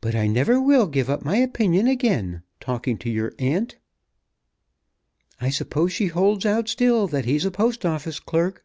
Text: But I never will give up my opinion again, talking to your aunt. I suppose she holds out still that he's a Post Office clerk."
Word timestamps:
But 0.00 0.16
I 0.16 0.26
never 0.26 0.60
will 0.60 0.88
give 0.88 1.08
up 1.08 1.24
my 1.24 1.36
opinion 1.36 1.86
again, 1.86 2.42
talking 2.58 2.98
to 2.98 3.08
your 3.08 3.34
aunt. 3.38 3.76
I 5.40 5.48
suppose 5.50 5.92
she 5.92 6.08
holds 6.08 6.44
out 6.44 6.66
still 6.68 7.06
that 7.06 7.24
he's 7.24 7.44
a 7.44 7.52
Post 7.52 7.86
Office 7.86 8.18
clerk." 8.18 8.64